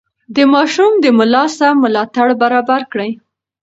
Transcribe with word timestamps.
د 0.35 0.37
ماشوم 0.53 0.91
د 1.03 1.05
ملا 1.17 1.43
سم 1.57 1.75
ملاتړ 1.83 2.27
برابر 2.41 2.81
کړئ. 2.91 3.11